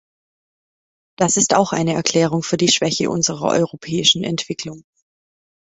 Das 1.15 1.37
ist 1.37 1.53
auch 1.53 1.73
eine 1.73 1.93
Erklärung 1.93 2.41
für 2.41 2.57
die 2.57 2.69
Schwäche 2.71 3.11
unserer 3.11 3.49
europäischen 3.49 4.23
Entwicklung. 4.23 4.83